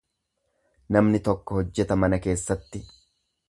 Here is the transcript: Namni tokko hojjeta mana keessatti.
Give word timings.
Namni 0.97 1.21
tokko 1.29 1.59
hojjeta 1.59 2.01
mana 2.05 2.23
keessatti. 2.27 2.87